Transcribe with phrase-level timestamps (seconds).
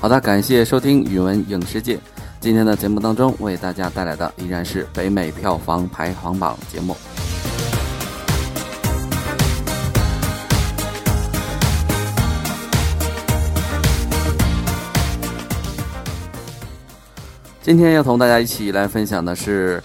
[0.00, 1.98] 好的，感谢收听语文影视界。
[2.40, 6.96] 今天的节目当中，为大家带来的依然是北美票房排行榜节目。
[17.60, 19.82] 今天要同大家一起来分享的是，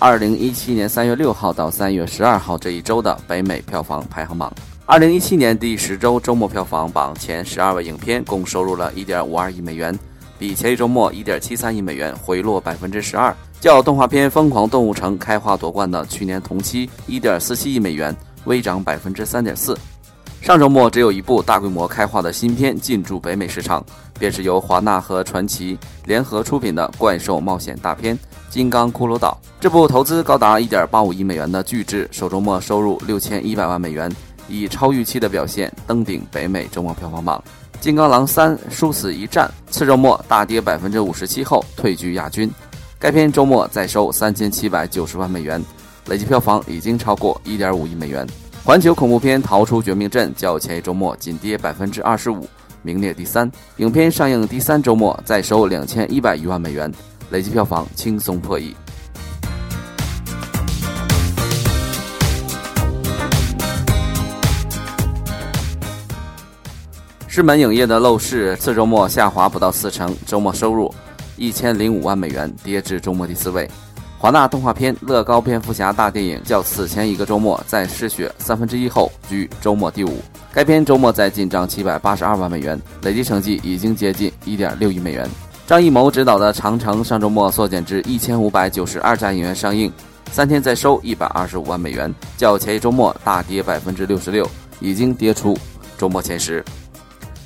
[0.00, 4.52] 二零一七年三月六号到三月十二号这一周的北美票房排行榜。
[4.92, 9.98] 二零一七年第十周周末票房榜前十二位影片共收入了一点五二亿美元，
[10.38, 19.74] 比前一周末一点七三亿美元回落百分之十二，较动画片《疯狂动物城》开花夺冠的去年同期一点四七亿美元微涨百分之三点四。
[20.42, 23.82] 上周末只有一部大规模开画的新片进驻北美市场，
[24.18, 28.14] 便是由华纳和传奇联合出品的怪兽冒险大片
[28.50, 29.40] 《金刚骷髅岛》。
[29.58, 34.14] 这部投资高达一点八五亿美元的巨制，首周末收入六千一百万美元，
[34.52, 37.42] 以超预期的表现登顶北美周末票房榜。
[37.80, 42.48] 《金刚狼三：殊死一战》次周末大跌百分之五十七后退居亚军。
[42.98, 45.60] 该片周末再收三千七百九十万美元，
[46.06, 48.24] 累计票房已经超过一点五亿美元。
[48.62, 52.46] 环球恐怖片《逃出绝命镇》较前一周末仅跌百分之二十五，
[52.82, 53.50] 名列第三。
[53.78, 56.92] 影片上映第三周末再收两千一百余万美元，
[57.30, 58.72] 累计票房轻松破亿。
[67.32, 70.94] 狮门影业的《陋室》次周末下滑不到四成，周末收入
[71.38, 73.66] 一千零五万美元，跌至周末第四位。
[74.18, 80.20] 华纳动画片《乐高蝙蝠侠大电影》较此前一个周末在失血三分之一后居周末第五。
[80.52, 85.26] 该片周末在进账七百八十二万美元，累计成绩已经接近一点六亿美元。
[85.66, 89.90] 张艺谋执导的《长城》上周末缩减至一千五百九十二家影院上映，
[90.30, 94.46] 三天再收一百二十五万美元，较前一周末大跌百分之六十六，
[94.80, 95.56] 已经跌出
[95.96, 96.62] 周末前十。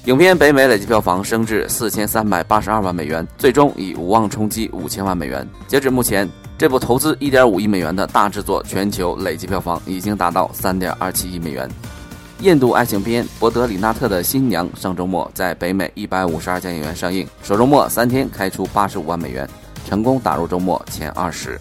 [0.06, 5.47] 影片北美累计票房升至四千三百八十二万美元，最终以无望冲击五千万美元。
[5.67, 6.28] 截止目前。
[6.59, 11.69] 这部投资一点五亿美元的大制作，全球累计票房已经达到三点二七亿美元。
[12.41, 19.47] 印度爱情片《伯德里纳特的新娘》上周末在北美一百五十二家影院上映，首周末三天开出八十五万美元，
[19.87, 21.61] 成功打入周末前二十。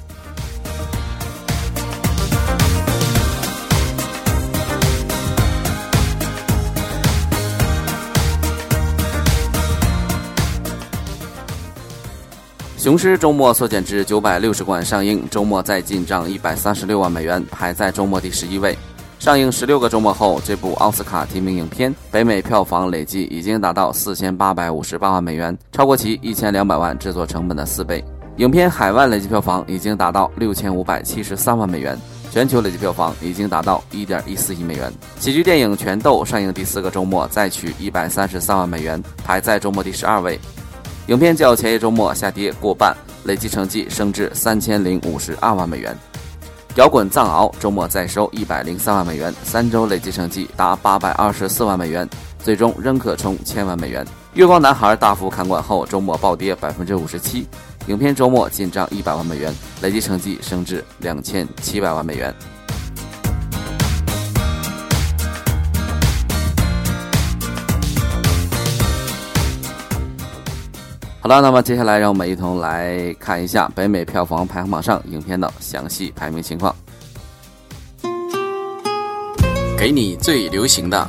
[12.85, 18.77] 雄狮周末缩减至九百六十馆上映，周末再进账一百三十六万美元，排在周末第十一位。
[19.17, 28.05] 上映十六个周末后，这部奥斯卡提名影片北美票房累计已经达到四千八百五十八万美元，超过其一千两百万制作成本的四倍。
[28.37, 34.93] 影片海外累计票房已经达到六千五百七十三万美元，全球累计票房已经达到一点一四亿美元。
[35.19, 40.39] 喜剧电影《拳斗》上映第四个周末再取一百三十三万美元，排在周末第十二位。
[41.07, 42.95] 影片较前一周末下跌过半，
[43.25, 45.95] 累计成绩升至三千零五十二万美元。
[46.77, 54.03] 摇滚藏獒周末再收一百零三万美元，三周累计成绩达八百二十四万美元，最终仍可冲千万美元。
[54.33, 57.47] 月光男孩大幅砍管后，周末暴跌百分之五十七，
[57.85, 62.33] 影片周末进账一百万美元，累计成绩升至两千七百万美元。
[71.25, 76.75] 好了，那么接下来让我们一同来看一下北美票房排行榜上影片的详细排名情况。
[79.75, 81.03] 给你最流行的，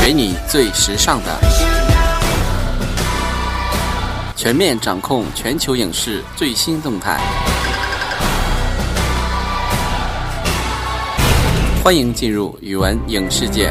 [0.00, 1.38] 给你最时尚的，
[4.34, 7.20] 全面掌控全球影视最新动态。
[11.84, 13.70] 欢迎进入语文影视界。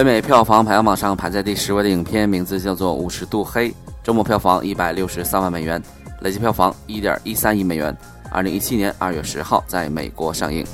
[0.00, 3.68] 北美票房排行榜上排在第十位的影片名字叫做《五十度黑》，
[4.02, 5.82] 周末票房一百六十三万美元，
[6.22, 7.94] 累计票房一点一三亿美元。
[8.30, 10.64] 二零一七年二月十号在美国上映。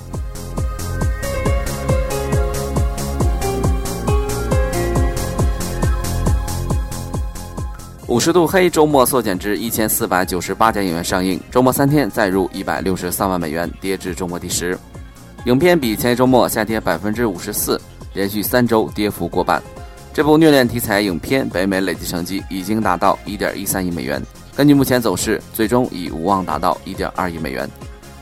[8.06, 14.78] 五十度黑周末缩减至一千四百九十八家影院上映，周末三天再入一百六十三万美元，跌至周末第十。
[15.46, 17.81] 影片比前一周末下跌百分之五十四，
[18.16, 19.62] 连续三周跌幅过半。
[20.12, 24.20] 这部虐恋题材影片北美累计成绩已经达到一点一三亿美元，
[24.56, 27.68] 根据目前走势，最终已无望达到一点二亿美元。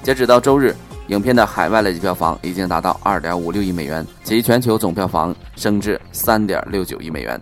[0.03, 0.75] 截止到周日，
[1.07, 7.41] 影片的海外累计票房已经达到二点五六亿美元，其全球总票房升至三点六九亿美元。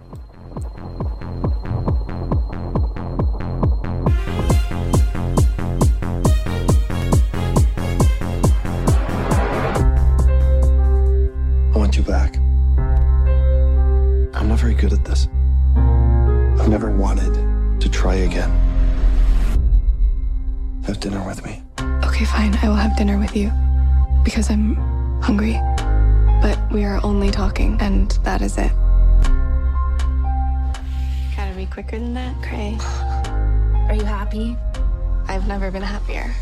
[23.03, 23.51] With you
[24.23, 24.77] because I'm
[25.21, 25.61] hungry.
[26.41, 28.71] But we are only talking, and that is it.
[31.37, 32.79] Gotta be quicker than that, Cray.
[33.89, 34.57] Are you happy?
[35.27, 36.33] I've never been happier.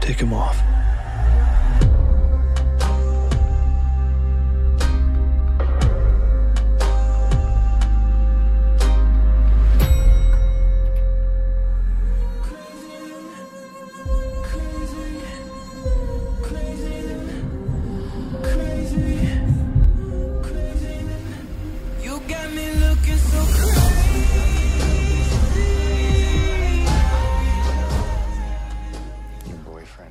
[0.00, 0.58] Take him off.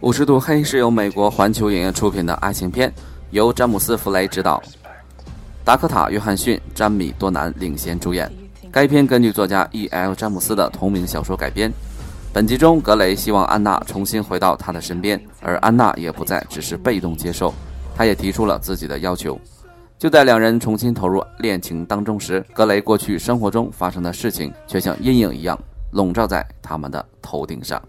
[0.08, 2.90] 五十度黑是由美国环球影业出品的爱情片，
[3.32, 4.64] 由詹姆斯·弗雷执导，
[5.66, 8.32] 达科塔·约翰逊、詹米·多南领衔主演。
[8.72, 10.16] 该片根据作家 E.L.
[10.16, 11.70] 詹姆斯的同名小说改编。
[12.32, 17.54] 本集中，格雷希望安娜重新回到他的身边，而安娜也不再只是被动接受，
[17.94, 19.38] 他也提出了自己的要求。
[20.00, 25.60] 就在两人重新投入恋情当中时，格雷过去生活中发生的事情却像阴影一样
[25.92, 27.82] 笼罩在他们的头顶上。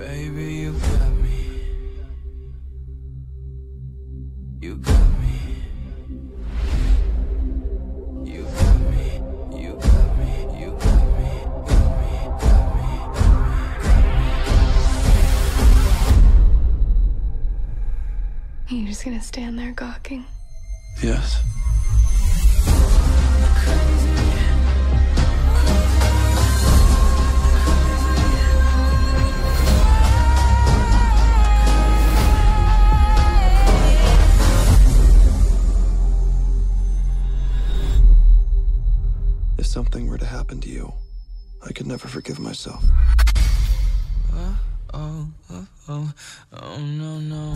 [0.00, 1.60] Baby, you got me.
[4.62, 5.36] You got me.
[8.24, 9.20] You got me.
[9.60, 10.32] You got me.
[10.58, 11.32] You got me.
[11.68, 12.16] Got me.
[12.40, 12.88] Got me.
[18.70, 20.24] Are you just gonna stand there gawking?
[21.02, 21.42] Yes.
[39.70, 40.92] Something were to happen to you,
[41.64, 42.82] I could never forgive myself.
[44.92, 45.28] Oh,
[45.88, 46.12] oh,
[46.52, 47.54] oh, no, no.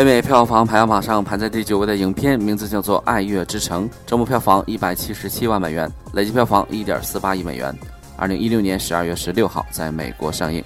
[0.00, 7.78] 北美票房排行榜上排在第九位的影片名字叫做《爱乐之城》，周末票房一百七十七万美元，累计票房一点四八亿美元。
[8.16, 10.62] 二零一六年十二月十六号在美国上映。《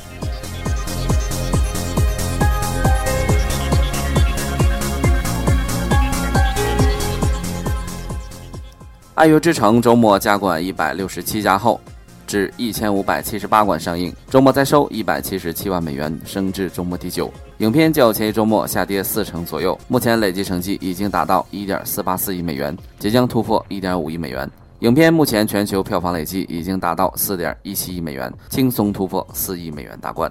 [9.17, 11.81] 爱乐之城》周末加馆一百六十七家后。
[12.27, 17.33] 至一千五百七十八馆上映，周末再收一百七十七万美元，升至周末第九。
[17.59, 24.51] 影片较前一周末下跌四成左右，目前累计成绩已经达到一点四八四亿美元，即将突破一点五亿美元。
[24.81, 30.31] 影片目前全球票房累计已经达到四点一七亿美元，轻松突破四亿美元大关。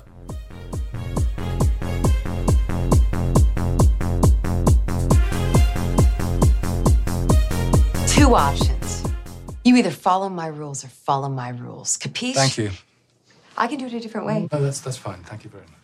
[8.15, 8.72] Two options.
[9.73, 11.97] You either follow my rules or follow my rules.
[11.97, 12.35] Capiche?
[12.35, 12.69] Thank you.
[13.57, 14.47] I can do it a different way.
[14.51, 15.23] No, that's that's fine.
[15.23, 15.82] Thank you very much.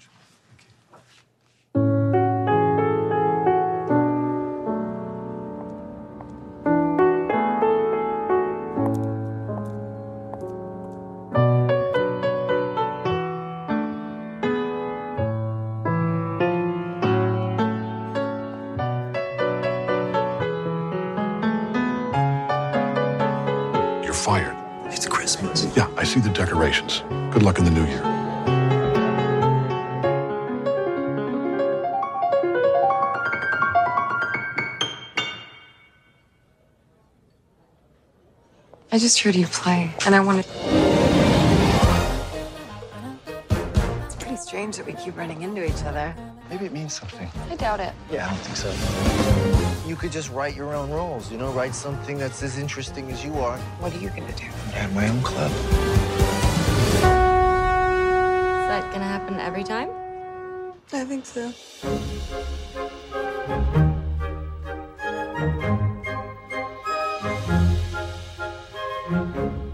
[26.60, 27.04] decorations.
[27.34, 28.01] Good luck in the new year.
[38.92, 40.46] I just heard you play, and I wanted.
[44.06, 46.13] It's pretty strange that we keep running into each other.
[46.50, 47.30] Maybe it means something.
[47.50, 47.94] I doubt it.
[48.12, 49.88] Yeah, I don't think so.
[49.88, 53.24] You could just write your own rules, you know, write something that's as interesting as
[53.24, 53.58] you are.
[53.80, 54.46] What are you going to do?
[54.74, 56.18] I have my own club.
[58.91, 59.89] Gonna happen every time?
[60.91, 61.51] I think so.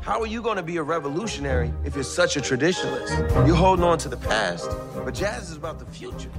[0.02, 3.18] How are you going to be a revolutionary if you're such a traditionalist?
[3.48, 4.70] You're holding on to the past,
[5.06, 6.30] but jazz is about the future.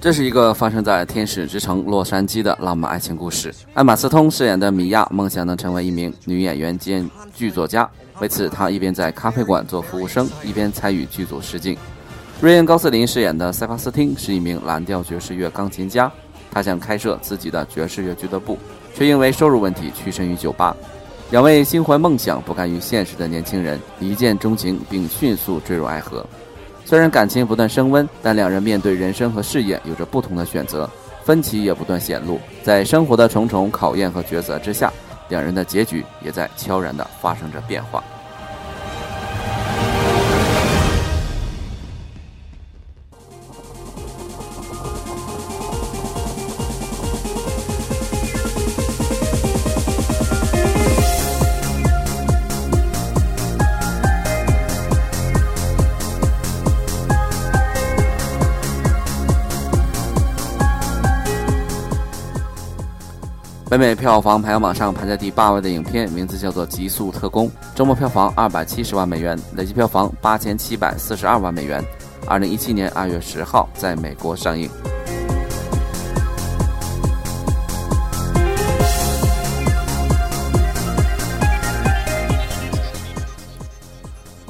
[0.00, 3.52] 这是一个发生在天使之城洛杉矶的浪漫爱情故事。
[3.74, 7.88] 艾玛斯通饰演的米娅梦想能成为一名女演员兼剧作家，
[8.20, 11.76] 为此他一边在咖啡馆做服务生，一边参与剧组试镜。
[12.40, 16.10] 瑞恩·高斯林饰演的塞巴斯汀是一名蓝调爵士乐钢琴家，
[16.50, 18.58] 他想开设自己的爵士乐俱乐部，
[18.94, 20.76] 却因为收入问题屈身于酒吧。
[21.30, 26.26] 两位心怀梦想、不甘于现实的年轻人一见钟情，并迅速坠入爱河。
[26.84, 30.90] 虽然感情不断升温，但两人面对人生和事业有着不同的选择，
[31.24, 32.40] 分歧也不断显露。
[32.62, 34.92] 在生活的重重考验和抉择之下，
[35.30, 38.04] 两人的结局也在悄然的发生着变化。
[63.70, 71.80] 北美票房排行榜上排在第八位的影片名字叫做《极速特工》，周末票房二百七十万美元，累计票房八千七百四十二万美元。
[72.26, 74.68] 二零一七年二月十号在美国上映。《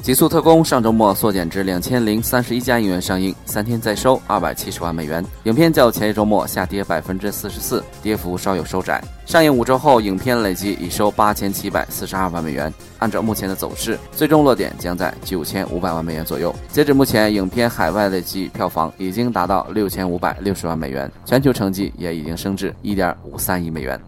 [0.01, 5.23] 极速特工》上周末缩减至两千零三十一家影院上映，三天再收二百七十万美元。
[5.43, 8.99] 影片较前一周末下跌百分之四十四，跌幅稍有收窄。
[9.27, 12.73] 上映五周后，影片累计已收八千七百四十二万美元。
[12.97, 16.53] 按照目前的走势，最终落点将在九千五百万美元左右。
[16.71, 24.01] 截止目前，影片海外累计票房已经达到六千五百六十万美元，全球成绩也已经升至一点五三亿美元。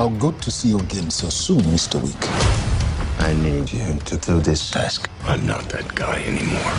[0.00, 2.00] How good to see you again so soon, Mr.
[2.00, 2.16] Week.
[3.20, 5.10] I need you to do this task.
[5.24, 6.72] I'm not that guy anymore.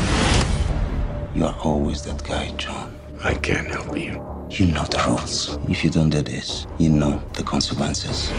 [1.35, 2.99] You're always that guy, John.
[3.23, 4.13] I can't help you.
[4.49, 5.55] You know the rules.
[5.69, 8.31] If you don't do this, you know the consequences.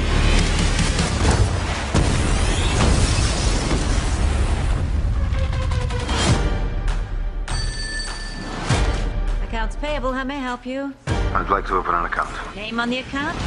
[9.44, 10.92] Accounts payable, how may I help you?
[11.06, 12.56] I'd like to open an account.
[12.56, 13.38] Name on the account?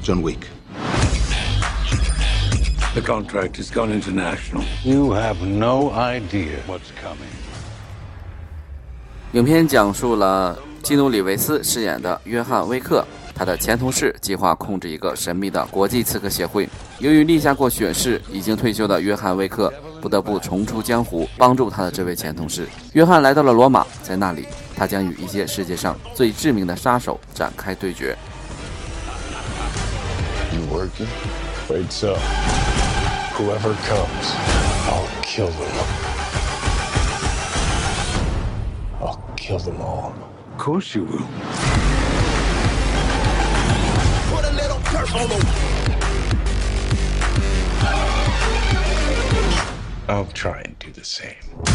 [0.00, 0.48] John Wick.
[2.92, 4.64] The contract has gone international.
[4.82, 7.30] You have no idea what's coming.
[9.32, 16.68] 影片讲述了基努里维斯饰演的约翰威克，他的前同事计划控制一个神秘的国际刺客协会。
[16.98, 22.66] 由于立下过血誓，已经退休的约翰威克不得不重出江湖，帮助他的这位前同事。
[22.94, 28.18] 约翰来到了罗马，在那里，他将与一些世界上最致命的杀手展开对决。
[30.52, 31.06] You working?
[31.68, 32.16] Afraid so.
[33.40, 34.34] Whoever comes,
[34.84, 35.86] I'll kill them.
[39.00, 40.14] I'll kill them all.
[40.52, 41.26] Of course you will.
[44.28, 45.36] Put a little dirt on the
[50.06, 51.69] I'll try and do the same.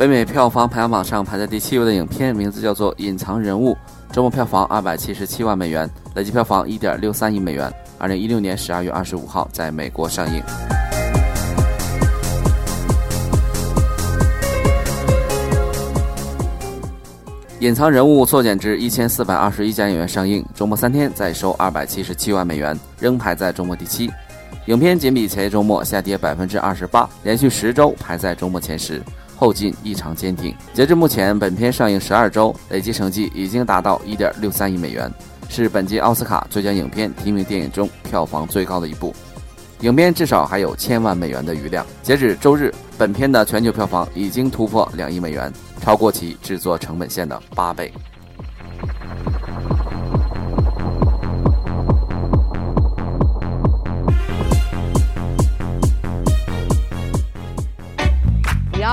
[0.00, 3.74] 北美票房排行榜上排在第七位的影片名字叫做《隐藏人物》，
[4.10, 7.70] 周末票房二百七十七万美元，累计票房一点六三亿美元。
[7.98, 10.42] 二零一六年十二月二十五号在美国上映。
[17.58, 24.10] 隐藏人物缩减至一千四百二十一家影院上映，周末三天再收二百七十七万美元，仍排在周末第七。
[24.64, 28.98] 影片仅比前一周末下跌百分之二十八，连续十周排在周末前十。
[29.40, 30.54] 后劲异常坚挺。
[30.74, 35.10] 截至目前，本片上映十二周，累计成绩已经达到一点六三亿美元，
[35.48, 39.14] 是本届奥斯卡最佳影片提名电影中票房最高的一部。
[39.80, 41.86] 影片至少还有千万美元的余量。
[42.02, 47.90] 截止周日，本片的全球票房已经突破两亿美元，超过其制作成本线的八倍。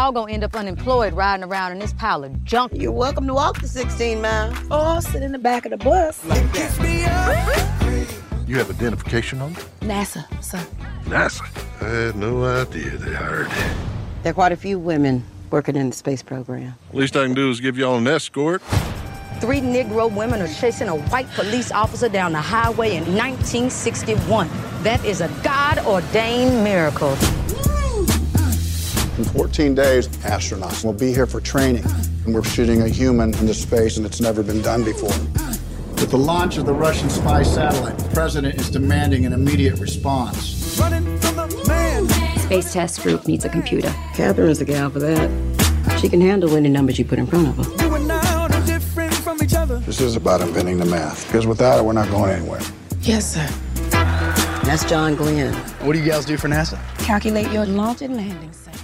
[0.07, 2.71] Y'all gonna end up unemployed riding around in this pile of junk.
[2.73, 6.23] You're welcome to walk the 16 miles or sit in the back of the bus.
[8.47, 9.57] You have identification on it?
[9.81, 10.65] NASA, sir.
[11.07, 11.41] NASA?
[11.81, 13.49] I had no idea they hired.
[14.23, 16.75] There are quite a few women working in the space program.
[16.93, 18.61] Least I can do is give y'all an escort.
[19.41, 24.47] Three Negro women are chasing a white police officer down the highway in 1961.
[24.83, 27.17] That is a God ordained miracle.
[29.17, 31.83] In 14 days, astronauts will be here for training.
[32.25, 35.09] And we're shooting a human into space, and it's never been done before.
[35.95, 40.77] With the launch of the Russian spy satellite, the president is demanding an immediate response.
[40.79, 42.07] Running from the man.
[42.41, 43.89] Space Test Group needs a computer.
[44.13, 45.31] Catherine is the gal for that.
[45.99, 47.85] She can handle any numbers you put in front of her.
[47.85, 49.79] You and now are different from each other.
[49.79, 52.61] This is about inventing the math, because without it, we're not going anywhere.
[53.01, 53.49] Yes, sir.
[54.63, 55.55] That's John Glenn.
[55.81, 56.77] What do you guys do for NASA?
[56.99, 58.75] Calculate your launch and landing site.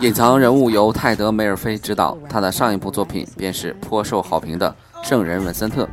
[0.00, 4.74] 隐藏人物由泰德·梅尔菲执导，他的上一部作品便是颇受好评的
[5.08, 5.84] 《圣人文森特》。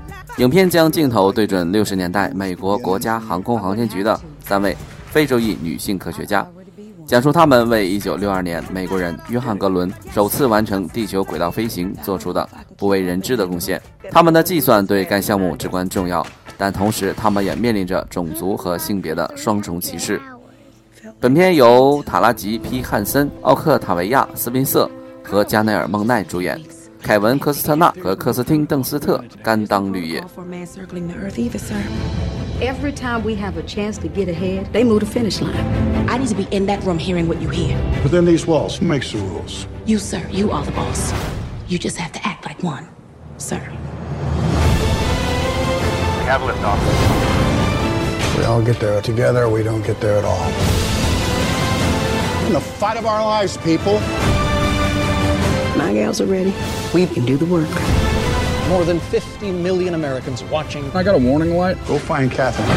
[0.41, 6.47] 影片将镜头对准六十年代美国国家航空航天局的三位非洲裔女性科学家，
[7.05, 13.81] 讲述他们为1962年美国人约翰·格伦首次完成地球轨道飞行做出的不为人知的贡献。
[14.11, 16.25] 他们的计算对该项目至关重要，
[16.57, 20.21] 但同时他们也面临着种族和性别的双重歧视。
[21.19, 24.87] 本片由塔拉吉·皮汉森、奥克塔维亚·斯宾瑟
[25.23, 26.61] 和加内尔·孟奈主演，
[27.01, 30.23] 凯文·科斯特纳和克斯汀·邓斯特甘当绿叶。
[32.61, 35.55] Every time we have a chance to get ahead, they move the finish line.
[36.07, 37.75] I need to be in that room hearing what you hear.
[38.03, 39.65] Within these walls, who makes the rules?
[39.87, 41.11] You, sir, you are the boss.
[41.67, 42.87] You just have to act like one,
[43.39, 43.59] sir.
[46.19, 46.77] We Have liftoff.
[48.37, 50.96] We all get there together, we don't get there at all.
[52.47, 53.99] In the fight of our lives, people.
[55.77, 56.53] My gals are ready.
[56.93, 57.67] We can do the work.
[58.69, 60.89] More than 50 million Americans watching.
[60.91, 61.77] I got a warning light.
[61.87, 62.69] Go find Catherine.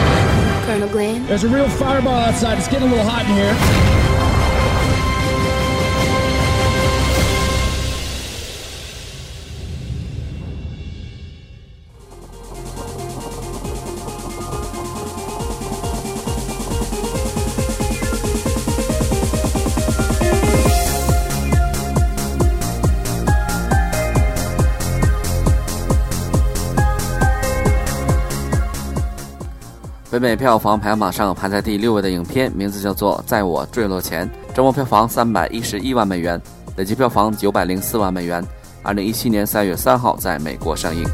[0.66, 1.24] Colonel Glenn.
[1.26, 2.58] There's a real fireball outside.
[2.58, 4.09] It's getting a little hot in here.《
[30.10, 36.40] 北美票房排行榜上排在第六位的影片，名字叫做《在我坠落前》，周末票房三百一十一万美元，
[36.74, 38.44] 累计票房九百零四万美元。
[38.82, 41.04] 二零一七年三月三号在美国上映。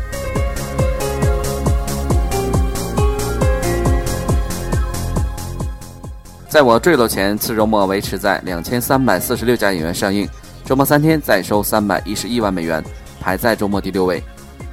[6.48, 10.26] 在我坠落前，次周末维持在两千三百四十六家影院上映，
[10.64, 12.82] 周末三天再收三百一十一万美元，
[13.20, 14.22] 排在周末第六位。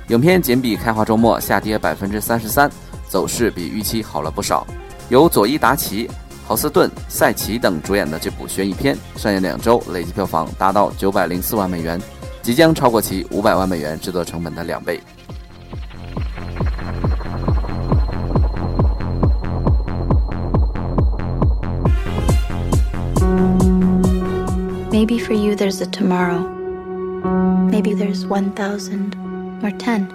[0.08, 2.72] 影片仅比开画周末下跌百分之三十三，
[3.14, 4.66] 走势比预期好了不少。
[5.10, 6.10] 由佐伊·达奇、
[6.48, 12.02] 豪斯顿·塞奇等主演的这部悬疑片，上映两周累计票房达到九百零四万美元，
[12.42, 15.00] 即将超过其五百万美元制作成本的两倍。
[24.90, 26.50] Maybe for you there's a tomorrow.
[27.70, 29.12] Maybe there's 1,000
[29.62, 30.08] or 10.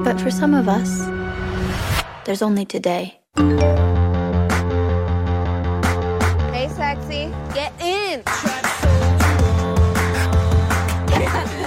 [0.00, 1.08] But for some of us,
[2.28, 3.18] there's only today.
[6.52, 7.32] Hey, sexy.
[7.54, 8.22] Get in.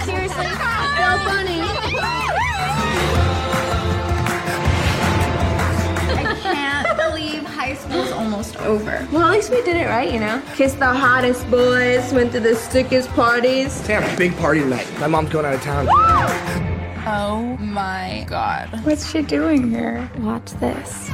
[0.06, 1.62] Seriously, so funny.
[6.13, 9.08] I can't believe high school's almost over.
[9.12, 10.43] Well, at least we did it right, you know?
[10.54, 13.71] Kissed the hottest boys, went to the sickest parties.
[13.71, 14.88] Sam, big party tonight.
[15.00, 16.71] My mom's going out of town.
[17.13, 18.69] Oh my god.
[18.86, 20.10] What's she doing here?
[20.19, 21.10] Watch this.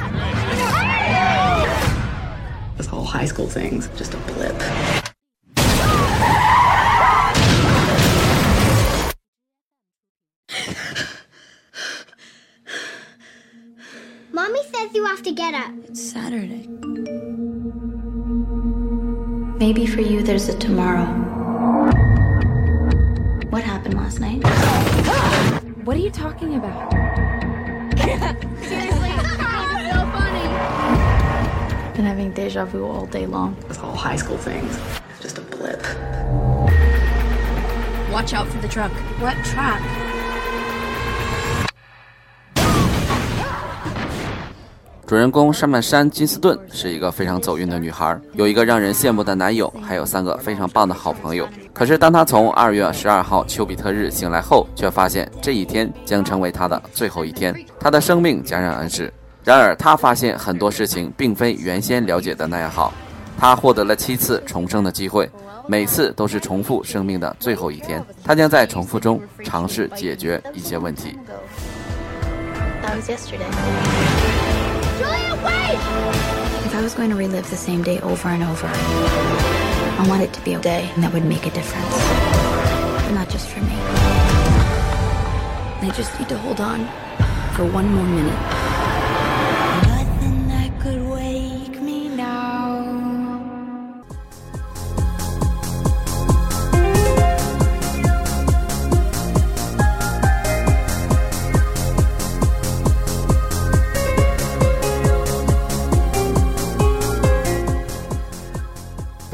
[2.76, 4.54] This whole high school thing's just a blip.
[14.30, 15.72] Mommy says you have to get up.
[15.88, 16.68] It's Saturday.
[19.58, 21.06] Maybe for you there's a tomorrow.
[23.50, 24.44] What happened last night.
[25.88, 26.92] What are you talking about?
[27.98, 29.30] Seriously, it's
[29.90, 30.44] so funny.
[31.96, 33.56] Been having deja vu all day long.
[33.68, 34.78] This all high school thing's
[35.22, 35.82] just a blip.
[38.12, 38.92] Watch out for the truck.
[39.18, 40.07] What truck?
[45.08, 51.48] 主人公山曼山金斯顿是一个非常走运的女孩，有一个让人羡慕的男友，还有三个非常棒的好朋友。
[51.72, 59.10] 可是，当她从二月十二号丘比特日醒来后，却发现这一天将成为她的最后一天，她的生命戛然而止。
[59.44, 62.92] 然而，她发现很多事情并非原先了解的那样好。
[63.38, 65.26] 她获得了七次重生的机会，
[65.66, 68.04] 每次都是重复生命的最后一天。
[68.22, 71.16] 她将在重复中尝试解决一些问题。
[75.40, 80.40] If I was going to relive the same day over and over, I want it to
[80.42, 81.94] be a day that would make a difference.
[83.04, 83.74] But not just for me.
[85.80, 86.86] I just need to hold on
[87.54, 88.38] for one more minute.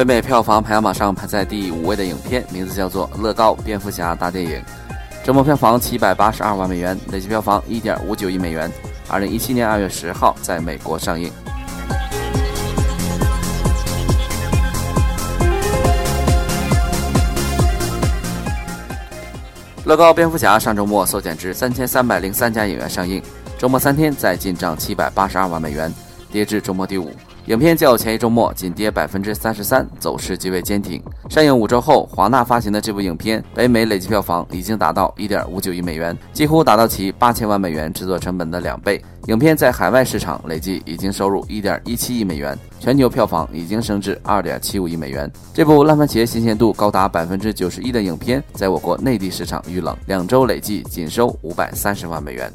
[0.04, 4.60] 北美票房排行榜上排在第五位的影片，名字叫做《乐高蝙蝠侠大电影》，
[5.24, 8.70] 周末票房七百八十二万美元，累计票房一点五九亿美元。
[9.08, 11.32] 二零一七年二月十号在美国上映。
[19.86, 23.22] 乐高蝙蝠侠上周末缩减至三千三百零三家影院上映，
[23.56, 25.90] 周末三天再进账七百八十二万美元，
[26.30, 27.10] 跌至周末第五。
[27.46, 31.02] 影片较前一周末仅跌百分之三十三，走势极为坚挺。
[31.28, 39.02] 上映五周后，华纳发行的这部影片北美累计票房已经达到一点五九亿美元，几乎达到其八千万美元制作成本的两倍。
[39.26, 45.30] 影片在海外市场累计已经收入一点一七亿美元，全球票房已经升至二点七五亿美元。
[45.52, 52.50] 这部烂番茄新鲜度高达百分之九十一的影片，在我国内地市场遇冷，两周累计仅收五百三十万美元。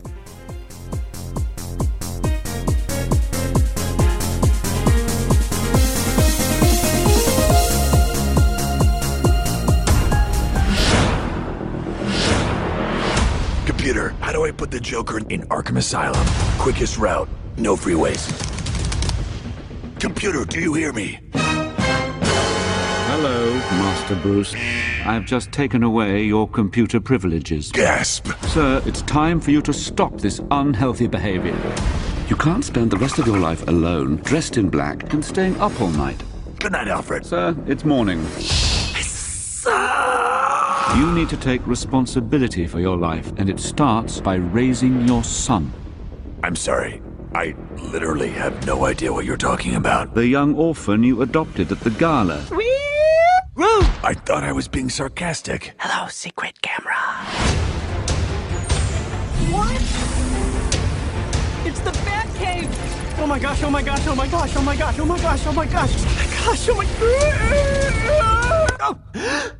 [14.59, 16.21] Put the Joker in Arkham Asylum?
[16.59, 18.27] Quickest route, no freeways.
[20.01, 21.21] Computer, do you hear me?
[23.07, 24.53] Hello, Master Bruce.
[25.05, 27.71] I've just taken away your computer privileges.
[27.71, 28.27] Gasp!
[28.47, 31.57] Sir, it's time for you to stop this unhealthy behavior.
[32.27, 35.79] You can't spend the rest of your life alone, dressed in black, and staying up
[35.79, 36.21] all night.
[36.59, 37.25] Good night, Alfred.
[37.25, 38.27] Sir, it's morning.
[40.95, 45.71] You need to take responsibility for your life, and it starts by raising your son.
[46.43, 47.01] I'm sorry.
[47.35, 47.55] I
[47.91, 50.15] literally have no idea what you're talking about.
[50.15, 52.43] The young orphan you adopted at the gala.
[54.01, 55.75] I thought I was being sarcastic.
[55.77, 56.95] Hello, secret camera.
[59.53, 59.81] What?
[61.67, 63.19] It's the Batcave!
[63.19, 65.45] Oh my gosh, oh my gosh, oh my gosh, oh my gosh, oh my gosh,
[65.45, 66.85] oh my gosh, oh my gosh, oh my
[68.79, 68.99] gosh.
[69.13, 69.51] oh.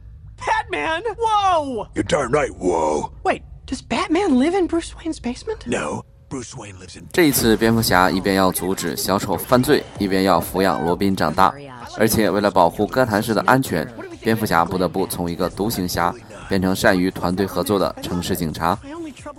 [0.46, 1.04] Batman!
[1.18, 1.88] Whoa!
[1.96, 3.12] You're darn right, whoa.
[3.24, 5.66] Wait, does Batman live in Bruce Wayne's basement?
[5.66, 7.08] No, Bruce Wayne lives in.
[7.12, 11.54] 这一次，蝙蝠侠一边要阻止小丑犯罪，一边要抚养罗宾长大，
[11.98, 13.88] 而且为了保护哥谭市的安全，
[14.22, 16.14] 蝙蝠侠不得不从一个独行侠
[16.48, 18.78] 变成善于团队合作的城市警察。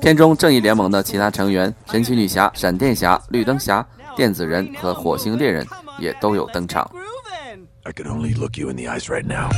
[0.01, 5.67] 片中正义联盟的其他成员神奇女侠、闪电侠、绿灯侠、电子人和火星猎人
[5.99, 6.89] 也都有登场。
[7.83, 9.49] I could only look you in the eyes right now.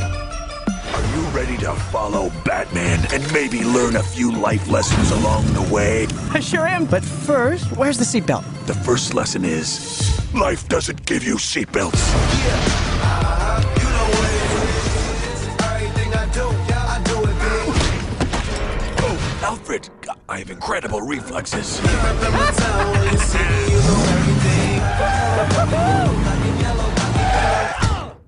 [1.33, 6.05] Ready to follow Batman and maybe learn a few life lessons along the way?
[6.29, 8.43] I sure am, but first, where's the seatbelt?
[8.67, 11.99] The first lesson is life doesn't give you seatbelts.
[18.99, 19.89] Oh, Alfred,
[20.29, 21.79] I have incredible reflexes.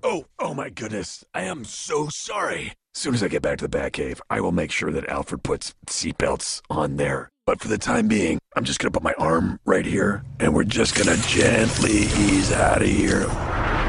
[0.07, 1.23] Oh, oh my goodness.
[1.33, 2.73] I am so sorry.
[2.95, 5.43] As soon as I get back to the Batcave, I will make sure that Alfred
[5.43, 7.29] puts seatbelts on there.
[7.45, 10.63] But for the time being, I'm just gonna put my arm right here, and we're
[10.63, 13.27] just gonna gently ease out of here.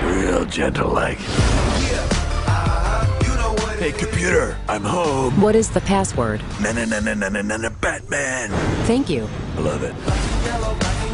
[0.02, 1.18] Real gentle like.
[3.78, 5.40] Hey, computer, I'm home.
[5.40, 6.42] What is the password?
[6.60, 8.50] Na na na na na na na Batman.
[8.86, 9.28] Thank you.
[9.56, 11.05] I love it.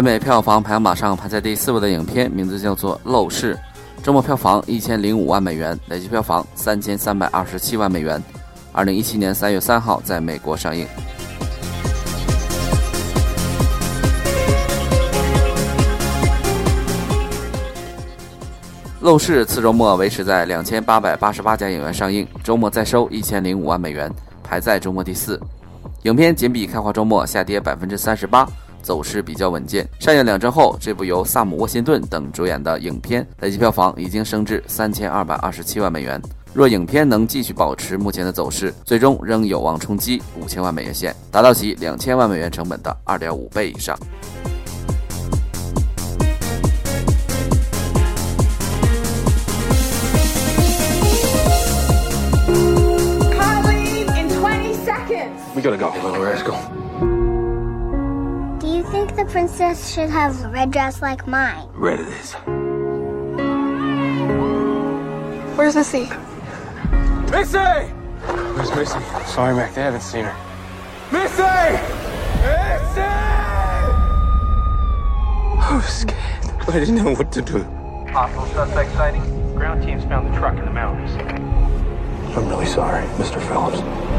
[0.00, 3.54] 北美票房排行榜上排在第四位的影片名字叫做《陋室》，
[4.02, 8.22] 周末票房一千零五万美元，累计票房三千三百二十七万美元。
[8.72, 10.86] 二零一七年三月三号在美国上映。
[19.06, 24.10] 《陋室》次周末维持在两千八百八十八家影院上映，周末再收一千零五万美元，
[24.42, 25.38] 排在周末第四。
[26.04, 28.48] 影片仅比开画周末下跌百分之三十八。
[28.82, 29.88] 走势比较稳健。
[29.98, 36.20] 上映两周后，这部由萨姆·沃辛顿等主演的影片累计票房已经升至三千二百二十七万美元。
[36.52, 43.96] 若影片能继续保持目前的走势，最终仍有望冲击五千万美元线，达到其两千万美元成本的二点五倍以上。
[53.38, 55.38] Colleen, in 20 seconds.
[55.54, 55.92] We gotta go,
[59.24, 61.68] the princess should have a red dress like mine.
[61.74, 62.32] Red it is.
[65.58, 66.08] Where's Missy?
[67.30, 67.58] Missy!
[67.58, 68.98] Where's Missy?
[69.26, 70.34] Sorry, Mac, they haven't seen her.
[71.12, 71.42] Missy!
[72.46, 73.02] Missy!
[75.60, 76.68] I was scared.
[76.68, 77.64] I didn't know what to do.
[78.10, 79.54] Possible suspect sighting.
[79.54, 81.10] Ground teams found the truck in the mountains.
[82.34, 83.38] I'm really sorry, Mr.
[83.46, 84.09] Phillips.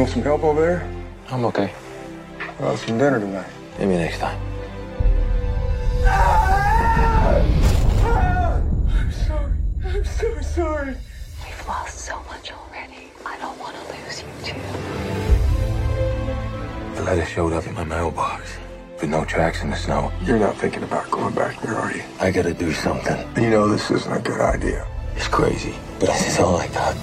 [0.00, 0.88] You want some help over there?
[1.28, 1.74] I'm okay.
[2.58, 3.50] I'll have some dinner tonight.
[3.78, 4.40] Maybe next time.
[8.88, 9.52] I'm sorry.
[9.84, 10.96] I'm so sorry.
[11.44, 13.12] We've lost so much already.
[13.26, 14.58] I don't want to lose you too.
[16.96, 18.56] The letter showed up in my mailbox.
[19.02, 20.10] With no tracks in the snow.
[20.22, 22.04] You're not thinking about going back there, are you?
[22.20, 23.18] I gotta do something.
[23.36, 24.86] You know this isn't a good idea.
[25.14, 26.96] It's crazy, but this is all I got.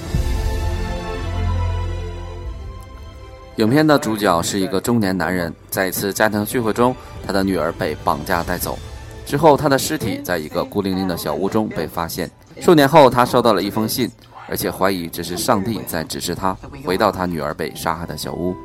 [3.58, 8.78] 影片的主角是一个中年男人，在一次家庭聚会中，他的女儿被绑架带走，
[9.26, 12.30] 之后他的尸体在一个孤零零的小屋中被发现。
[12.62, 14.12] 数年后，他收到了一封信，
[14.48, 18.56] 而且怀疑这是上帝在指示他回到他女儿被杀害的小屋。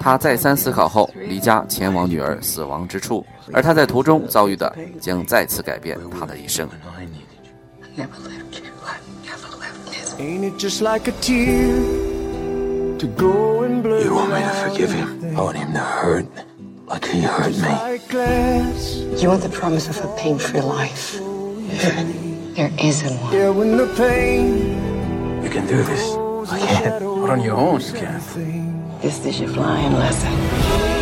[0.00, 6.68] 他再三思考后，离家前往女儿死亡之处，而他在途中遭遇的将再次改变他的一生。
[10.18, 11.97] Ain't it just like a tear?
[12.98, 14.02] To go and blur.
[14.02, 15.36] You want me to forgive him?
[15.36, 16.26] I want him to hurt
[16.86, 19.20] like he hurt me.
[19.20, 21.18] You want the promise of a pain-free life.
[22.56, 23.32] There isn't one.
[23.32, 25.42] Yeah, when the pain.
[25.44, 26.16] You can do this.
[26.50, 26.98] I can't.
[26.98, 28.20] Put on your own skin.
[29.00, 30.97] This is your flying lesson.《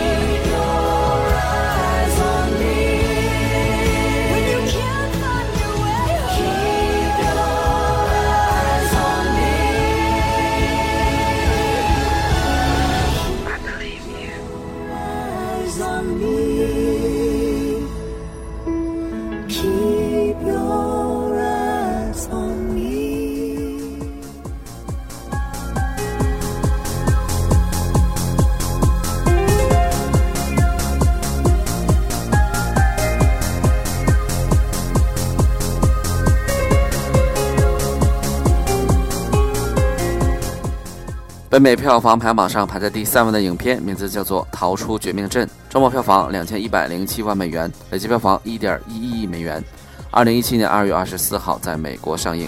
[41.56, 49.64] 北美票房排行榜上排在第三位的影片名字叫做《逃出绝命镇》，周末票房两千一百零七万美元，累计票房一点一一亿美元。
[50.10, 52.46] 二零一七年二月二十四号在美国上映。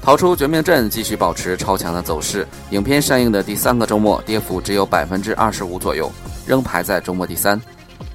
[0.00, 6.10] 逃出绝命镇继续保持超强的走势，影片上映的第三个周末跌幅只有百分之二十五左右，
[6.46, 7.60] 仍排在周末第三。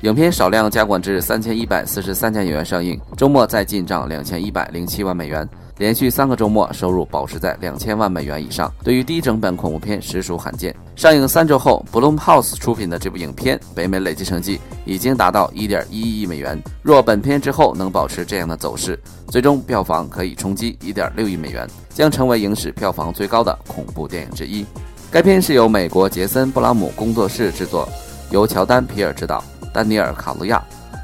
[0.06, 10.76] 影片少量加管至三千一百四十三家影院上映，周末再进账两千一百零七万美元，连续三个周末收入保持在两千万美元以上，对于低成本恐怖片实属罕见。
[10.96, 16.62] 上映三周后，Blumhouse 出品的这部影片北美累计成绩已经达到一点一亿美元。
[16.84, 24.64] 若本片之后能保持这样的走势，最终票房可以冲击一点六亿美元，将成为影史票房最高的恐怖电影之一。
[25.10, 27.90] 该片是由美国杰森·布拉姆工作室制作，
[28.30, 29.44] 由乔丹·皮尔执导。
[29.75, 30.63] 丹尼尔·卡路亚、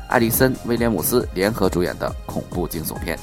[0.08, 3.18] 艾丽森·威廉姆斯联合主演的恐怖惊悚片。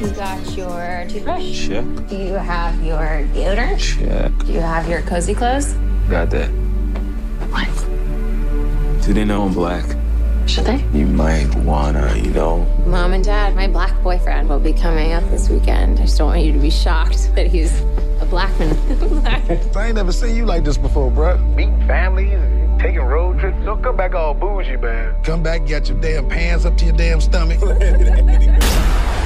[0.00, 1.68] You got your toothbrush?
[1.68, 1.84] Check.
[2.08, 3.78] Do you have your deodorant?
[3.78, 4.30] Check.
[4.46, 5.74] Do you have your cozy clothes?
[6.08, 6.48] Got that.
[7.50, 7.68] What?
[9.04, 9.84] Do they know I'm black?
[10.47, 10.83] Should they?
[10.93, 12.65] You might wanna, you know.
[12.85, 15.99] Mom and Dad, my black boyfriend will be coming up this weekend.
[15.99, 17.81] I just don't want you to be shocked that he's
[18.21, 18.77] a black man.
[19.75, 21.43] I ain't never seen you like this before, bruh.
[21.55, 22.39] Meeting families,
[22.79, 23.57] taking road trips.
[23.65, 25.15] Don't come back all bougie, man.
[25.23, 27.59] Come back, get your damn pants up to your damn stomach.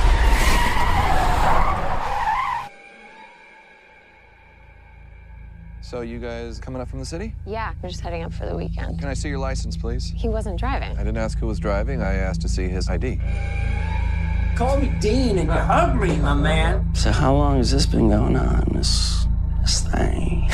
[5.89, 7.33] So you guys coming up from the city?
[7.47, 8.99] yeah, we're just heading up for the weekend.
[8.99, 10.13] Can I see your license, please?
[10.15, 10.91] He wasn't driving.
[10.91, 12.03] I didn't ask who was driving.
[12.03, 13.19] I asked to see his ID.
[14.55, 16.93] Call me Dean and you're hungry, my man.
[16.93, 19.25] So how long has this been going on, this,
[19.61, 20.41] this thing?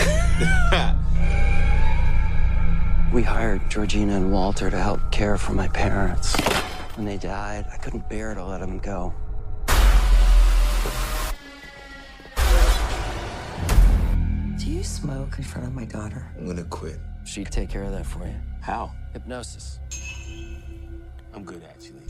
[3.13, 6.33] we hired Georgina and Walter to help care for my parents.
[6.95, 9.13] When they died, I couldn't bear to let them go.
[14.85, 16.21] Smoke in front of my daughter?
[16.39, 16.99] I'm gonna quit.
[17.25, 18.35] She'd take care of that for you.
[18.61, 18.91] How?
[19.13, 19.79] Hypnosis.
[21.33, 22.03] I'm good, actually.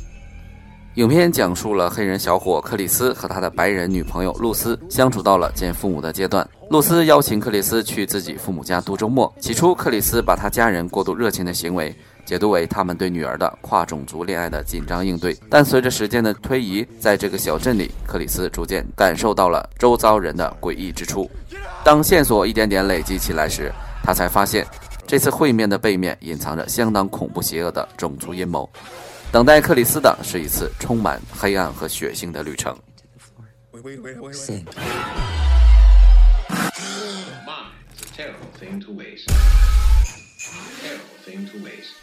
[0.95, 6.47] 影片讲述了黑人小伙克里斯和他的白人女朋友露丝相处到了见父母的阶段。
[6.69, 9.33] 露丝邀请克里斯去自己父母家度周末。
[9.39, 11.93] 起初，克里斯把他家人过度热情的行为
[12.25, 15.37] 解读为他们对女儿的跨种族恋爱的紧张应对。
[15.49, 21.29] 但随着时间的推移，在这个小镇里，克里斯逐渐感受到了周遭人的诡异之处。
[21.83, 23.71] 当线索一点点累积起来时，
[24.03, 24.65] 他才发现，
[25.05, 28.67] 这次会面的背面隐藏着相当恐怖邪恶的种族阴谋。
[29.31, 32.75] 等待克里斯的是一次充满黑暗和血腥的旅程。
[41.25, 41.95] Thing to waste.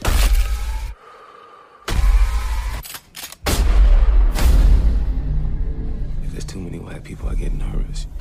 [6.24, 8.08] If there's too many white people, I get nervous.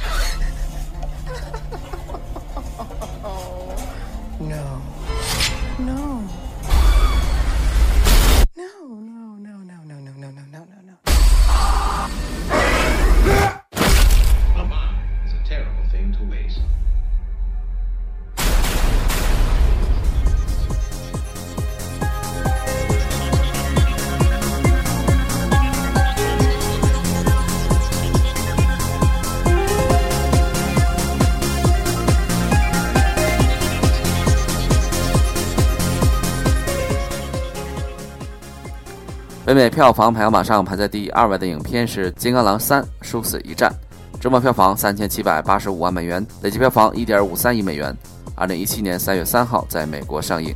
[4.42, 4.82] No.
[5.78, 6.28] No.
[6.28, 6.30] No,
[39.52, 43.70] 北美票房排行榜上排在第二位的影片是《金刚狼三：殊死一战》，
[44.22, 47.94] 周末票房三千七百八十五万美元，累计票房一点五三亿美元。
[48.34, 50.56] 二零一七年三月三号在美国上映。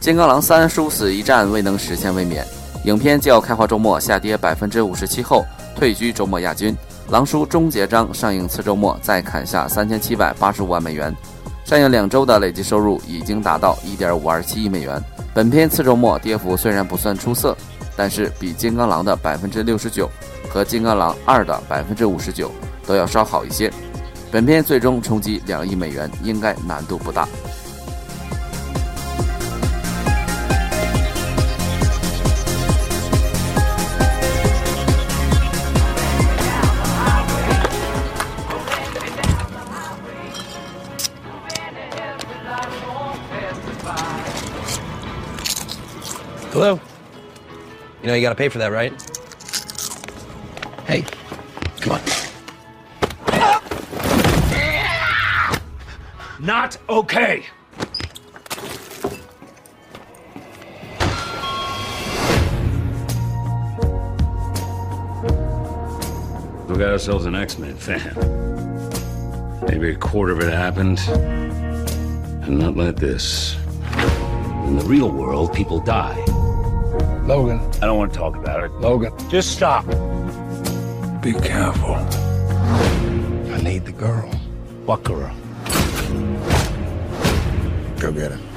[0.00, 2.42] 金刚狼三：殊死一战》未能实现卫冕，
[2.86, 5.44] 影片较开画周末下跌百分之五十七后
[5.76, 6.74] 退居周末亚军。
[7.10, 11.12] 《狼叔终结章》上映次周末再砍下三千七百八十五万美元，
[11.64, 15.02] 上映两周的累计收入已经达到一点五二七亿美元。
[15.34, 17.56] 本片次周末跌幅虽然不算出色，
[17.96, 20.08] 但是比《金刚狼》的百分之六十九
[20.48, 22.48] 和《金刚狼二》的百分之五十九
[22.86, 23.72] 都要稍好一些。
[24.30, 27.26] 本片最终冲击两亿美元应该难度不大。
[48.10, 48.92] Know you gotta pay for that, right?
[50.86, 51.04] Hey,
[51.80, 52.00] come on.
[56.40, 57.44] Not okay.
[66.66, 68.14] We got ourselves an X-Men fan.
[69.68, 73.54] Maybe a quarter of it happened, and not like this.
[74.66, 76.24] In the real world, people die.
[77.30, 77.60] Logan.
[77.80, 78.72] I don't want to talk about it.
[78.80, 79.12] Logan.
[79.30, 79.86] Just stop.
[81.22, 81.94] Be careful.
[83.54, 84.28] I need the girl.
[84.84, 85.32] What girl?
[88.00, 88.49] Go get her.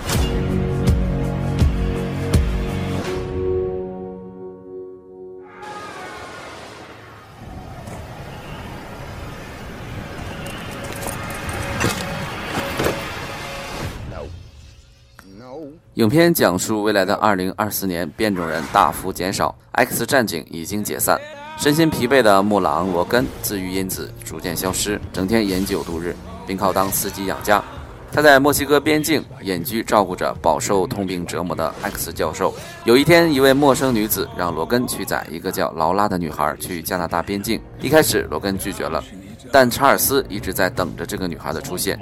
[15.95, 21.19] 影片讲述未来的2024年，变种人大幅减少，X 战警已经解散，
[21.55, 26.15] 身心疲惫的木狼罗根自愈因子逐渐消失，整天饮酒度日，
[26.47, 27.63] 并靠当司机养家。
[28.11, 32.51] 他在墨西哥边境隐居，照顾着饱受痛病折磨的 X 教授。
[32.85, 37.61] 有一天，一位陌生女子让罗根去载一个叫劳拉的女孩去加拿大边境。
[37.81, 39.03] 一开始，罗根拒绝了，
[39.51, 41.99] 但查尔斯一直在等着这个女孩的出现。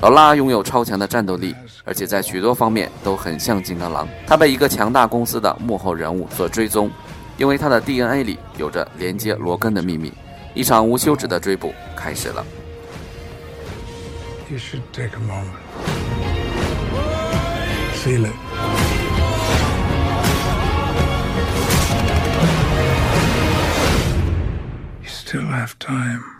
[0.00, 4.08] 劳拉拥有超强的战斗力，而且在许多方面都很像金刚狼。
[4.26, 6.90] 他被一个强大公司的幕后人物所追踪，
[7.36, 10.10] 因为他的 DNA 里有着连接罗根的秘密。
[10.54, 12.44] 一场无休止的追捕开始了。
[14.50, 15.52] You should take a moment.
[18.02, 18.34] Feel it.
[25.06, 26.39] Still have time.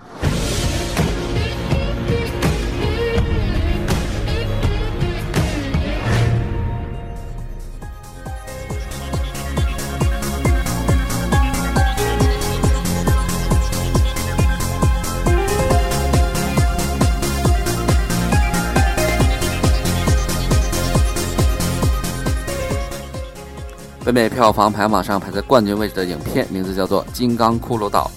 [24.12, 28.10] 北美票房排行榜上排在冠军位置的影片名字叫做《金刚骷髅岛》，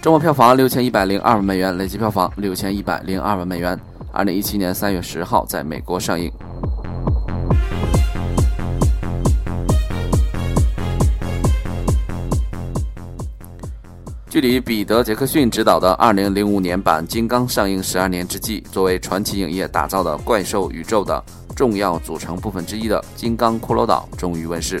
[0.00, 3.76] 周末票房六千一百零二万美元，累计票房六千一百零二万美元。
[4.12, 6.30] 二零一七年三月十号在美国上映。
[14.30, 21.20] 距离彼得·杰克逊执导的2005年版《金刚》上映十二年之际，作为传奇影业打造的怪兽宇宙的
[21.56, 24.80] 重要组成部分之一的《金刚骷髅岛》终于问世。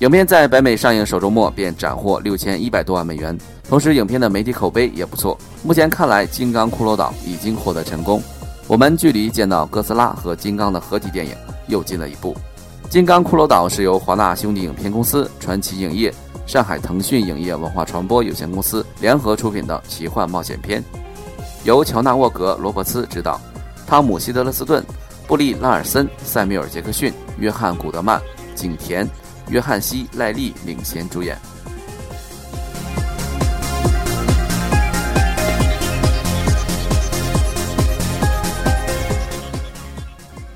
[0.00, 3.36] 影片在北美上映首周末便斩获六千一百多万美元，
[3.68, 5.36] 同时影片的媒体口碑也不错。
[5.64, 8.22] 目前看来，《金刚骷髅岛》已经获得成功，
[8.68, 11.34] 我们距离见到哥斯拉和金刚的合体电影
[11.66, 12.32] 又近了一步。
[12.88, 16.14] 《金刚骷髅岛》是由华纳兄弟影片公司、传奇影业。
[16.46, 20.82] 上海腾讯影业文化传播有限公司联合出品的奇幻冒险片，
[21.64, 23.38] 由乔纳沃格·罗伯茨执导，
[23.84, 24.82] 汤姆·希德勒斯顿、
[25.26, 28.18] 布利·拉尔森、塞缪尔·杰克逊、约翰·古德曼、
[28.54, 29.06] 景甜、
[29.50, 31.36] 约翰西·赖利领衔主演。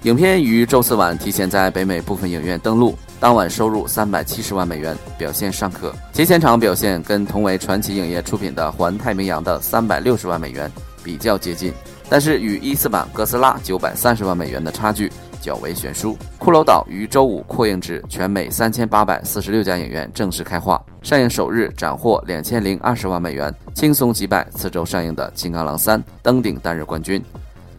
[0.03, 2.97] 影片于周四晚提前在北美部分影院登陆。
[3.21, 5.95] 当晚收入三百七十万美元，表现尚可。
[6.13, 10.69] 其现场表现跟同为传奇影业出品的《环太平洋》的三百六十万美元
[11.05, 11.73] 比较接近，
[12.09, 15.09] 但是与一四版《哥斯拉》九百三十万美元的差距
[15.43, 16.17] 较为悬殊。
[16.43, 27.23] 《骷髅岛》于周五扩映至全美三千八百四十六家影院正式开画，上映首日斩获两千零二十万美元，轻松击败次周上映的《金刚狼三》，登顶单日冠军。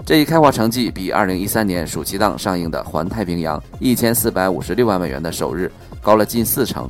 [0.06, 6.90] 这一开画成绩比2013年暑期档上映的《环太平洋》1456万美元的首日高了近四成。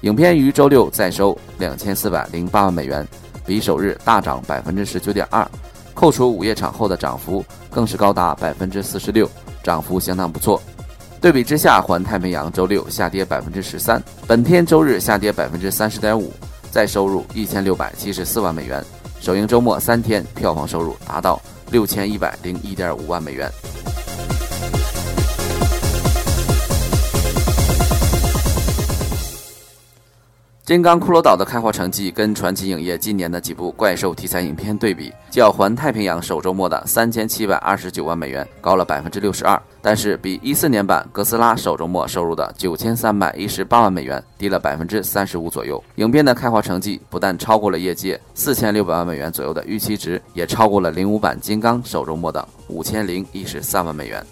[0.00, 3.06] 影片于周六再收2408万美元，
[3.44, 5.46] 比首日大涨19.2%，
[5.92, 9.28] 扣除午夜场后的涨幅更是高达46%，
[9.64, 10.62] 涨幅相当不错。
[11.20, 16.32] 对比之下，《环太平洋》周六下跌百分之十三本片周日下跌百分之三十点五
[16.70, 18.84] 再收入一千六百七十四万美元。
[19.20, 21.40] 首映周末三天票房收入达到。
[21.74, 23.50] 六千一百零一点五万美元。
[30.64, 45.84] 《金刚骷髅岛》的开画成绩跟传奇影业今年的几部怪兽题材影片对比，较《环太平洋》首周末的三千七百二十九万美元高了百分之六十二，但是比一四年版《哥斯拉》首周末收入的九千三百一十八万美元低了百分之三十五左右。
[45.96, 54.24] 影片的开画成绩不但超过了业界四千六百万美元左右的预期值，也超过了零五版《金刚》首周末的五千零一十三万美元。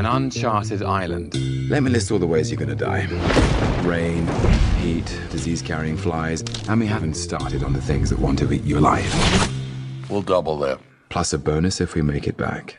[0.00, 1.34] An uncharted island.
[1.68, 3.06] Let me list all the ways you're gonna die
[3.82, 4.26] rain,
[4.78, 8.64] heat, disease carrying flies, and we haven't started on the things that want to eat
[8.64, 9.12] you alive.
[10.08, 10.80] We'll double that.
[11.10, 12.78] Plus a bonus if we make it back.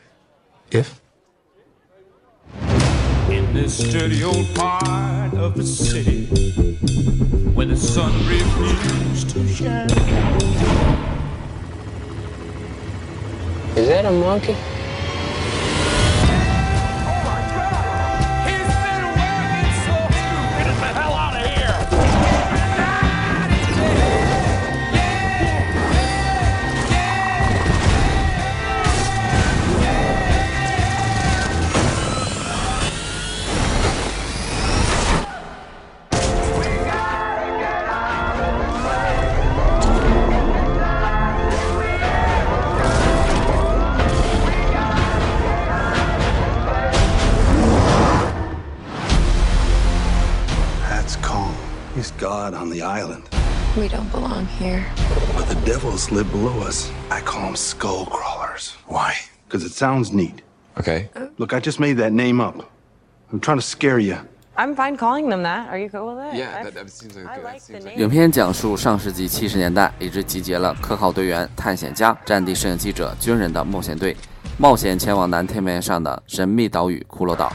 [0.72, 1.00] If?
[3.30, 6.26] In this dirty old part of the city
[7.54, 9.92] where the sun refused to shine.
[13.78, 14.56] Is that a monkey?
[52.32, 53.24] God on the island.
[53.76, 54.86] We don't belong here.
[55.36, 56.90] But the devils live below us.
[57.10, 58.78] I call them skull crawlers.
[58.88, 59.16] Why?
[59.46, 60.42] Because it sounds neat.
[60.80, 61.10] Okay.
[61.38, 62.56] Look, I just made that name up.
[63.34, 64.16] I'm trying to scare you.
[64.56, 65.68] I'm fine calling them that.
[65.68, 66.38] Are you cool with it?
[66.38, 67.44] Yeah, that, that seems like I good.
[67.44, 68.00] like the name.
[68.00, 74.16] 影片讲述上世纪七十年代一支集结了科考队员、探险家、战地摄影记者、军人的冒险队，
[74.58, 77.52] 冒险前往南天门上的神秘岛屿骷髅岛。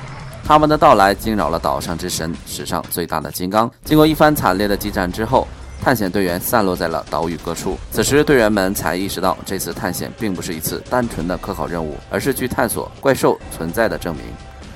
[0.47, 3.69] 他们的到来惊扰了岛上之神，史上最大的金刚。
[3.85, 5.45] 经过一番惨烈的激战之后，
[5.83, 7.77] 探险队员散落在了岛屿各处。
[7.91, 14.23] 此时，队员们才意识到，这次探险并不是一次单纯的科考任务，而是去探索怪兽存在的证明。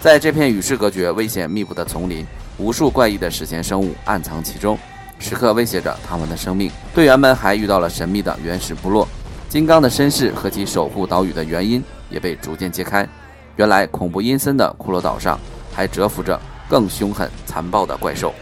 [0.00, 2.26] 在这片与世隔绝、危险密布的丛林，
[2.58, 4.76] 无数怪异的史前生物暗藏其中，
[5.20, 6.68] 时刻威胁着他们的生命。
[6.92, 9.06] 队员们还遇到了神秘的原始部落，
[9.48, 13.08] 金刚的身世和其守护岛屿的原因也被逐渐揭开。
[13.54, 15.38] 原来，恐怖阴森的骷髅岛上
[15.80, 18.34] 还蛰伏着更凶狠、残暴的怪兽。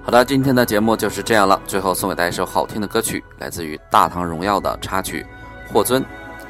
[0.00, 1.60] 好的，今天的节目就是这样了。
[1.66, 5.26] 最后送给大家一首好听的歌曲，来自于《大唐荣耀》的插曲
[5.72, 6.00] 《霍尊》，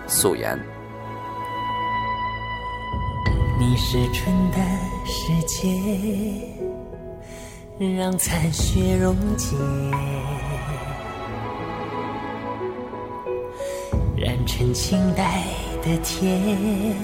[0.07, 0.80] 素颜。
[3.61, 4.57] 你是春的
[5.05, 5.69] 世界，
[7.95, 9.55] 让残雪溶解，
[14.17, 15.45] 染成青黛
[15.83, 16.97] 的天，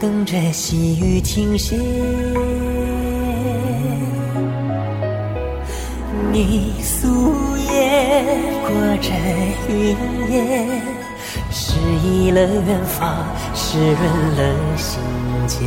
[0.00, 1.76] 等着细雨停歇。
[6.32, 7.06] 你素
[7.70, 8.24] 颜
[8.62, 8.70] 裹
[9.02, 9.12] 着
[9.68, 9.94] 云
[10.32, 10.80] 烟，
[11.50, 13.22] 诗意了远方，
[13.54, 14.00] 湿润
[14.34, 14.98] 了心
[15.46, 15.66] 间。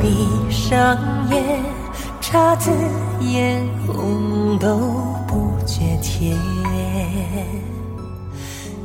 [0.00, 0.96] 闭上
[1.30, 1.62] 眼，
[2.20, 2.70] 姹紫
[3.20, 4.76] 嫣红都
[5.26, 6.36] 不觉甜，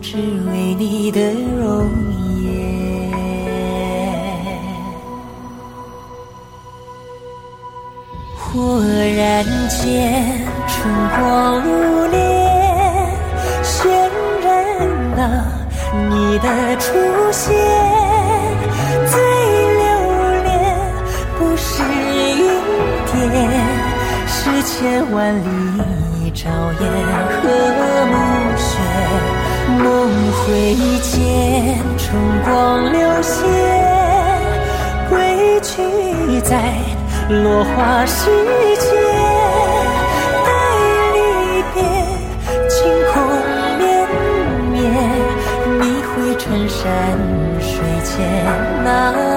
[0.01, 0.17] 只
[0.51, 1.89] 为你的容
[2.41, 2.45] 颜。
[8.37, 12.15] 忽然间，春光如莲，
[13.63, 13.87] 渲
[14.43, 14.45] 染
[15.15, 15.19] 了
[16.09, 16.85] 你的出
[17.31, 17.55] 现。
[21.37, 22.37] 不是云
[23.05, 23.15] 点，
[24.27, 26.83] 是千万里朝烟
[27.31, 27.43] 和
[28.11, 28.13] 暮
[28.57, 28.67] 雪。
[29.77, 29.85] 梦
[30.33, 30.45] 回
[31.01, 31.15] 间，
[31.97, 32.05] 春
[32.43, 33.35] 光流泻，
[35.09, 35.73] 归去
[36.41, 36.51] 在。
[37.29, 38.31] 落花时
[38.79, 38.87] 节，
[40.45, 40.47] 待
[41.13, 41.17] 离
[41.73, 41.75] 别，
[42.69, 42.75] 晴
[43.11, 43.13] 空
[43.77, 43.83] 绵
[44.71, 44.75] 绵，
[45.77, 46.79] 你会穿山
[47.59, 47.69] 水
[48.05, 48.15] 间
[48.81, 48.87] 那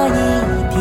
[0.07, 0.09] 一
[0.71, 0.79] 点，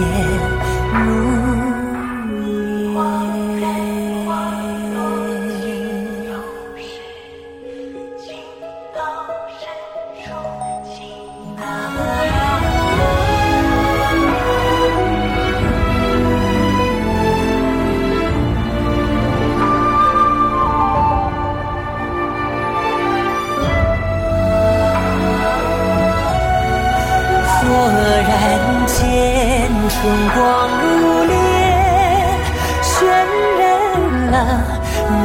[30.02, 30.79] 春光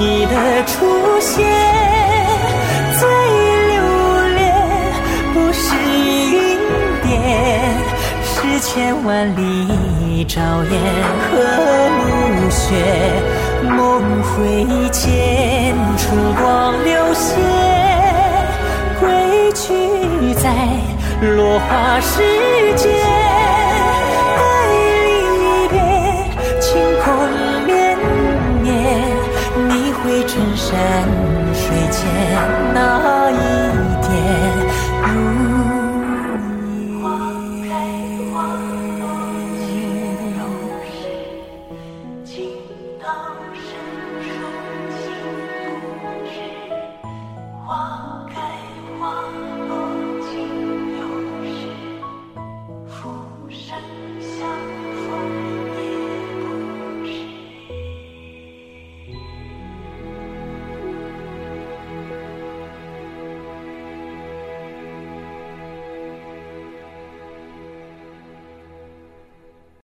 [0.04, 0.34] 你的
[0.66, 1.32] 出现。
[3.00, 3.08] 最
[3.70, 3.74] 留
[4.36, 4.38] 恋
[5.32, 5.64] 不是
[6.30, 6.36] 云
[7.02, 7.08] 点，
[8.22, 10.72] 是千万里朝烟
[11.24, 11.32] 和
[11.96, 12.04] 暮
[12.50, 12.66] 雪。
[13.66, 16.44] 梦回间，春光
[16.84, 17.26] 流泻，
[19.00, 20.52] 归去在。
[21.22, 22.20] 落花时
[22.76, 22.90] 节，
[30.84, 31.08] 山
[31.54, 32.53] 水间